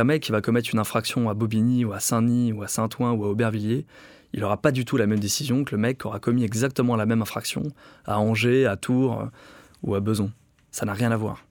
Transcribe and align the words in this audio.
Un 0.00 0.04
mec 0.04 0.22
qui 0.22 0.30
va 0.30 0.40
commettre 0.40 0.70
une 0.72 0.78
infraction 0.78 1.28
à 1.28 1.34
Bobigny 1.34 1.84
ou 1.84 1.92
à 1.92 1.98
Saint-Denis 1.98 2.52
ou 2.52 2.62
à 2.62 2.68
Saint-Ouen 2.68 3.10
ou 3.14 3.24
à 3.24 3.30
Aubervilliers, 3.30 3.84
il 4.32 4.40
n'aura 4.40 4.56
pas 4.56 4.70
du 4.70 4.84
tout 4.84 4.96
la 4.96 5.08
même 5.08 5.18
décision 5.18 5.64
que 5.64 5.74
le 5.74 5.80
mec 5.80 5.98
qui 5.98 6.06
aura 6.06 6.20
commis 6.20 6.44
exactement 6.44 6.94
la 6.94 7.04
même 7.04 7.20
infraction 7.20 7.64
à 8.04 8.20
Angers, 8.20 8.64
à 8.66 8.76
Tours 8.76 9.20
euh, 9.20 9.26
ou 9.82 9.96
à 9.96 10.00
Beson. 10.00 10.30
Ça 10.70 10.86
n'a 10.86 10.92
rien 10.92 11.10
à 11.10 11.16
voir. 11.16 11.44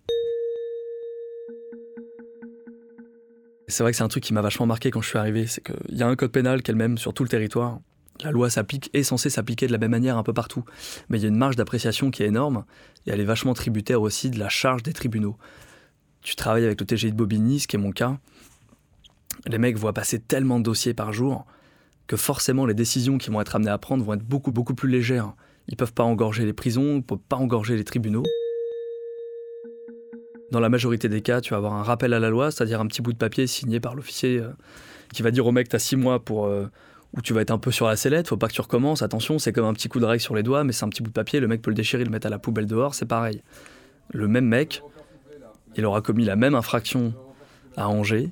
C'est 3.67 3.83
vrai 3.83 3.91
que 3.91 3.97
c'est 3.97 4.03
un 4.05 4.07
truc 4.07 4.23
qui 4.23 4.33
m'a 4.33 4.41
vachement 4.41 4.65
marqué 4.65 4.91
quand 4.91 5.01
je 5.01 5.09
suis 5.09 5.17
arrivé, 5.17 5.45
c'est 5.45 5.61
qu'il 5.61 5.97
y 5.97 6.01
a 6.01 6.07
un 6.07 6.15
code 6.15 6.31
pénal 6.31 6.63
qui 6.63 6.71
est 6.71 6.73
le 6.73 6.77
même 6.77 6.97
sur 6.97 7.13
tout 7.13 7.23
le 7.23 7.29
territoire. 7.29 7.81
La 8.23 8.31
loi 8.31 8.49
s'applique, 8.49 8.89
est 8.93 9.03
censée 9.03 9.29
s'appliquer 9.29 9.67
de 9.67 9.73
la 9.73 9.77
même 9.77 9.91
manière 9.91 10.17
un 10.17 10.23
peu 10.23 10.33
partout. 10.33 10.63
Mais 11.09 11.19
il 11.19 11.23
y 11.23 11.25
a 11.25 11.29
une 11.29 11.35
marge 11.35 11.57
d'appréciation 11.57 12.11
qui 12.11 12.23
est 12.23 12.27
énorme, 12.27 12.63
et 13.05 13.11
elle 13.11 13.19
est 13.19 13.25
vachement 13.25 13.53
tributaire 13.53 14.01
aussi 14.01 14.29
de 14.29 14.39
la 14.39 14.47
charge 14.47 14.83
des 14.83 14.93
tribunaux. 14.93 15.35
Tu 16.21 16.35
travailles 16.35 16.65
avec 16.65 16.79
le 16.79 16.85
TGI 16.85 17.11
de 17.11 17.17
Bobigny, 17.17 17.59
ce 17.59 17.67
qui 17.67 17.75
est 17.75 17.79
mon 17.79 17.91
cas. 17.91 18.17
Les 19.47 19.57
mecs 19.57 19.77
voient 19.77 19.93
passer 19.93 20.19
tellement 20.19 20.59
de 20.59 20.63
dossiers 20.63 20.93
par 20.93 21.13
jour 21.13 21.45
que 22.07 22.17
forcément 22.17 22.65
les 22.65 22.73
décisions 22.73 23.17
qui 23.17 23.29
vont 23.29 23.41
être 23.41 23.55
amenées 23.55 23.71
à 23.71 23.77
prendre 23.77 24.03
vont 24.03 24.13
être 24.13 24.23
beaucoup, 24.23 24.51
plus 24.51 24.89
légères. 24.89 25.33
Ils 25.67 25.75
peuvent 25.75 25.93
pas 25.93 26.03
engorger 26.03 26.45
les 26.45 26.53
prisons, 26.53 26.97
ils 26.97 27.03
peuvent 27.03 27.17
pas 27.29 27.35
engorger 27.35 27.75
les 27.75 27.83
tribunaux. 27.83 28.23
Dans 30.51 30.61
la 30.61 30.69
majorité 30.69 31.09
des 31.09 31.21
cas, 31.21 31.41
tu 31.41 31.51
vas 31.51 31.57
avoir 31.57 31.73
un 31.73 31.83
rappel 31.83 32.13
à 32.13 32.19
la 32.19 32.29
loi, 32.29 32.51
c'est-à-dire 32.51 32.79
un 32.79 32.87
petit 32.87 33.01
bout 33.01 33.11
de 33.11 33.17
papier 33.17 33.47
signé 33.47 33.81
par 33.81 33.95
l'officier 33.95 34.39
euh, 34.39 34.51
qui 35.13 35.21
va 35.21 35.31
dire 35.31 35.45
au 35.45 35.51
mec, 35.51 35.67
t'as 35.69 35.79
six 35.79 35.95
mois 35.95 36.23
pour... 36.23 36.45
Euh, 36.45 36.67
où 37.15 37.21
tu 37.21 37.33
vas 37.33 37.41
être 37.41 37.51
un 37.51 37.57
peu 37.57 37.71
sur 37.71 37.87
la 37.87 37.95
sellette, 37.95 38.27
faut 38.27 38.35
pas 38.35 38.49
que 38.49 38.53
tu 38.53 38.59
recommences, 38.59 39.01
attention, 39.01 39.39
c'est 39.39 39.53
comme 39.53 39.65
un 39.65 39.73
petit 39.73 39.87
coup 39.87 40.01
de 40.01 40.05
règle 40.05 40.21
sur 40.21 40.35
les 40.35 40.43
doigts, 40.43 40.65
mais 40.65 40.73
c'est 40.73 40.83
un 40.83 40.89
petit 40.89 41.01
bout 41.01 41.09
de 41.09 41.13
papier, 41.13 41.39
le 41.39 41.47
mec 41.47 41.61
peut 41.61 41.71
le 41.71 41.75
déchirer, 41.75 42.03
le 42.03 42.09
mettre 42.09 42.27
à 42.27 42.29
la 42.29 42.37
poubelle 42.37 42.65
dehors, 42.65 42.95
c'est 42.95 43.05
pareil. 43.05 43.41
Le 44.11 44.27
même 44.27 44.45
mec, 44.45 44.83
il 45.77 45.85
aura 45.85 46.01
commis 46.01 46.25
la 46.25 46.35
même 46.35 46.53
infraction 46.53 47.13
à 47.77 47.87
Angers, 47.87 48.31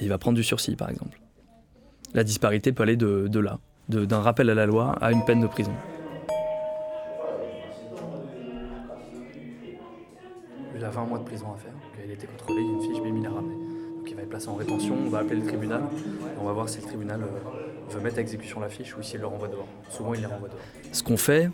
il 0.00 0.08
va 0.08 0.18
prendre 0.18 0.36
du 0.36 0.44
sursis, 0.44 0.76
par 0.76 0.90
exemple. 0.90 1.20
La 2.14 2.24
disparité 2.24 2.72
peut 2.72 2.82
aller 2.82 2.96
de, 2.96 3.38
là, 3.38 3.58
d'un 3.88 4.20
rappel 4.20 4.50
à 4.50 4.54
la 4.54 4.66
loi 4.66 4.92
à 5.00 5.12
une 5.12 5.24
peine 5.24 5.40
de 5.40 5.46
prison. 5.46 5.72
Il 10.76 10.84
a 10.84 10.90
20 10.90 11.04
mois 11.06 11.18
de 11.18 11.24
prison 11.24 11.46
à 11.54 11.58
faire. 11.58 11.72
il 12.04 12.10
a 12.10 12.14
été 12.14 12.26
contrôlé, 12.26 12.60
il 12.60 12.66
y 12.66 12.70
a 12.70 12.72
une 12.74 12.82
fiche, 12.82 13.02
mais 13.02 13.18
il 13.18 13.26
a 13.26 13.30
ramené. 13.30 13.54
Donc 13.96 14.10
il 14.10 14.14
va 14.14 14.22
être 14.22 14.28
placé 14.28 14.48
en 14.48 14.54
rétention, 14.54 14.94
on 15.06 15.08
va 15.08 15.20
appeler 15.20 15.40
le 15.40 15.46
tribunal, 15.46 15.82
on 16.40 16.44
va 16.44 16.52
voir 16.52 16.68
si 16.68 16.78
le 16.80 16.86
tribunal 16.86 17.22
euh, 17.22 17.73
veut 17.90 18.00
mettre 18.00 18.18
à 18.18 18.20
exécution 18.20 18.60
la 18.60 18.68
fiche 18.68 18.96
ou 18.96 19.02
s'il 19.02 19.20
le 19.20 19.26
renvoie 19.26 19.48
dehors. 19.48 19.68
Souvent, 19.90 20.14
il 20.14 20.20
les 20.20 20.26
renvoie 20.26 20.48
dehors. 20.48 20.60
Ce 20.92 21.02
qu'on 21.02 21.16
fait, 21.16 21.50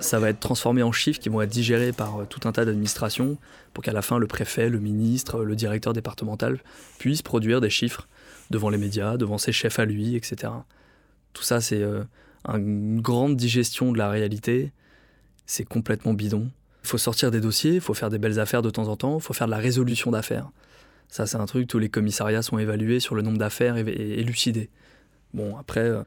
ça 0.00 0.18
va 0.18 0.30
être 0.30 0.40
transformé 0.40 0.82
en 0.82 0.92
chiffres 0.92 1.20
qui 1.20 1.28
vont 1.28 1.40
être 1.42 1.50
digérés 1.50 1.92
par 1.92 2.20
euh, 2.20 2.24
tout 2.24 2.46
un 2.48 2.52
tas 2.52 2.64
d'administrations 2.64 3.38
pour 3.72 3.84
qu'à 3.84 3.92
la 3.92 4.02
fin, 4.02 4.18
le 4.18 4.26
préfet, 4.26 4.68
le 4.68 4.80
ministre, 4.80 5.44
le 5.44 5.56
directeur 5.56 5.92
départemental 5.92 6.60
puissent 6.98 7.22
produire 7.22 7.60
des 7.60 7.70
chiffres 7.70 8.08
devant 8.50 8.68
les 8.68 8.78
médias, 8.78 9.16
devant 9.16 9.38
ses 9.38 9.52
chefs 9.52 9.78
à 9.78 9.84
lui, 9.84 10.16
etc. 10.16 10.52
Tout 11.32 11.42
ça, 11.42 11.60
c'est 11.60 11.82
euh, 11.82 12.02
une 12.48 13.00
grande 13.00 13.36
digestion 13.36 13.92
de 13.92 13.98
la 13.98 14.10
réalité. 14.10 14.72
C'est 15.46 15.64
complètement 15.64 16.14
bidon. 16.14 16.50
Il 16.82 16.88
faut 16.88 16.98
sortir 16.98 17.30
des 17.30 17.40
dossiers, 17.40 17.74
il 17.74 17.80
faut 17.80 17.94
faire 17.94 18.10
des 18.10 18.18
belles 18.18 18.40
affaires 18.40 18.62
de 18.62 18.70
temps 18.70 18.88
en 18.88 18.96
temps, 18.96 19.18
il 19.18 19.22
faut 19.22 19.34
faire 19.34 19.46
de 19.46 19.52
la 19.52 19.58
résolution 19.58 20.10
d'affaires. 20.10 20.50
Ça, 21.08 21.26
c'est 21.26 21.36
un 21.36 21.46
truc, 21.46 21.66
tous 21.66 21.78
les 21.78 21.88
commissariats 21.88 22.42
sont 22.42 22.58
évalués 22.58 23.00
sur 23.00 23.14
le 23.14 23.22
nombre 23.22 23.38
d'affaires 23.38 23.76
et, 23.76 23.82
élucidés. 23.82 24.70
Bon, 25.34 25.56
après, 25.56 25.80
euh, 25.80 26.02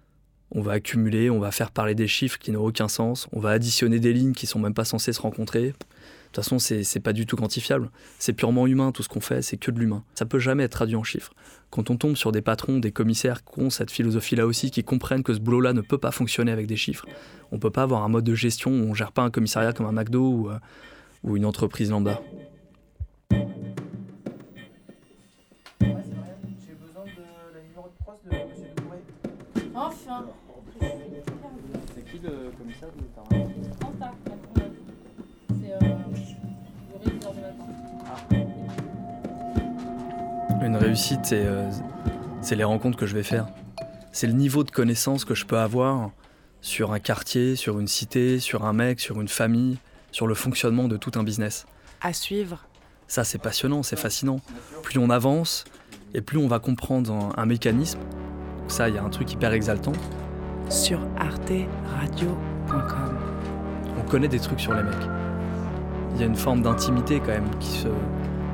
on 0.51 0.61
va 0.61 0.73
accumuler, 0.73 1.29
on 1.29 1.39
va 1.39 1.51
faire 1.51 1.71
parler 1.71 1.95
des 1.95 2.07
chiffres 2.07 2.37
qui 2.37 2.51
n'ont 2.51 2.63
aucun 2.63 2.87
sens, 2.87 3.27
on 3.31 3.39
va 3.39 3.51
additionner 3.51 3.99
des 3.99 4.13
lignes 4.13 4.33
qui 4.33 4.45
sont 4.45 4.59
même 4.59 4.73
pas 4.73 4.85
censées 4.85 5.13
se 5.13 5.21
rencontrer. 5.21 5.67
De 5.67 6.37
toute 6.41 6.45
façon, 6.45 6.57
c'est 6.57 6.99
pas 6.99 7.13
du 7.13 7.27
tout 7.27 7.35
quantifiable. 7.35 7.91
C'est 8.17 8.33
purement 8.33 8.65
humain, 8.65 8.91
tout 8.91 9.03
ce 9.03 9.09
qu'on 9.09 9.21
fait, 9.21 9.43
c'est 9.43 9.57
que 9.57 9.69
de 9.69 9.79
l'humain. 9.79 10.03
Ça 10.15 10.25
peut 10.25 10.39
jamais 10.39 10.63
être 10.63 10.71
traduit 10.71 10.95
en 10.95 11.03
chiffres. 11.03 11.31
Quand 11.69 11.91
on 11.91 11.95
tombe 11.95 12.15
sur 12.15 12.31
des 12.31 12.41
patrons, 12.41 12.79
des 12.79 12.91
commissaires 12.91 13.43
qui 13.43 13.59
ont 13.59 13.69
cette 13.69 13.91
philosophie-là 13.91 14.47
aussi, 14.47 14.71
qui 14.71 14.83
comprennent 14.83 15.21
que 15.21 15.35
ce 15.35 15.39
boulot-là 15.39 15.73
ne 15.73 15.81
peut 15.81 15.99
pas 15.99 16.11
fonctionner 16.11 16.51
avec 16.51 16.65
des 16.65 16.75
chiffres, 16.75 17.05
on 17.51 17.59
peut 17.59 17.69
pas 17.69 17.83
avoir 17.83 18.03
un 18.03 18.09
mode 18.09 18.23
de 18.23 18.33
gestion 18.33 18.71
où 18.71 18.89
on 18.89 18.93
gère 18.95 19.11
pas 19.11 19.21
un 19.21 19.29
commissariat 19.29 19.73
comme 19.73 19.85
un 19.85 19.91
McDo 19.91 20.27
ou, 20.27 20.49
euh, 20.49 20.57
ou 21.23 21.37
une 21.37 21.45
entreprise 21.45 21.91
lambda. 21.91 22.19
Enfin 29.75 30.25
C'est 31.95 32.05
qui 32.05 32.19
le 32.19 32.51
commissaire 32.57 32.89
Une 40.61 40.75
réussite, 40.77 41.33
euh, 41.33 41.69
c'est 42.41 42.55
les 42.55 42.63
rencontres 42.63 42.97
que 42.97 43.05
je 43.05 43.15
vais 43.15 43.23
faire. 43.23 43.47
C'est 44.11 44.27
le 44.27 44.33
niveau 44.33 44.63
de 44.63 44.71
connaissance 44.71 45.25
que 45.25 45.33
je 45.33 45.45
peux 45.45 45.57
avoir 45.57 46.11
sur 46.61 46.93
un 46.93 46.99
quartier, 46.99 47.55
sur 47.55 47.79
une 47.79 47.87
cité, 47.87 48.39
sur 48.39 48.65
un 48.65 48.73
mec, 48.73 48.99
sur 48.99 49.19
une 49.19 49.27
famille, 49.27 49.77
sur 50.11 50.27
le 50.27 50.35
fonctionnement 50.35 50.87
de 50.87 50.97
tout 50.97 51.11
un 51.15 51.23
business. 51.23 51.65
À 52.01 52.13
suivre. 52.13 52.65
Ça, 53.07 53.23
c'est 53.23 53.39
passionnant, 53.39 53.83
c'est 53.83 53.95
fascinant. 53.95 54.39
Plus 54.83 54.99
on 54.99 55.09
avance 55.09 55.65
et 56.13 56.21
plus 56.21 56.37
on 56.37 56.47
va 56.47 56.59
comprendre 56.59 57.29
un, 57.35 57.45
mécanisme. 57.45 57.99
Ça, 58.67 58.89
il 58.89 58.95
y 58.95 58.97
a 58.97 59.03
un 59.03 59.09
truc 59.09 59.31
hyper 59.31 59.53
exaltant. 59.53 59.93
Sur 60.69 60.99
arteradio.com. 61.17 63.17
On 63.99 64.09
connaît 64.09 64.27
des 64.27 64.39
trucs 64.39 64.59
sur 64.59 64.73
les 64.73 64.83
mecs. 64.83 64.93
Il 66.15 66.21
y 66.21 66.23
a 66.23 66.27
une 66.27 66.35
forme 66.35 66.61
d'intimité 66.61 67.19
quand 67.19 67.31
même 67.31 67.49
qui 67.59 67.69
se, 67.69 67.87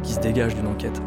qui 0.04 0.14
se 0.14 0.20
dégage 0.20 0.56
d'une 0.56 0.68
enquête. 0.68 1.02